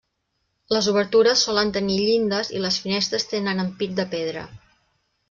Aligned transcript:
Les 0.75 0.85
obertures 0.93 1.43
solen 1.49 1.73
tenir 1.75 1.97
llindes 2.05 2.49
i 2.57 2.63
les 2.65 2.79
finestres 2.87 3.29
tenen 3.35 3.63
ampit 3.65 3.95
de 4.01 4.07
pedra. 4.15 4.47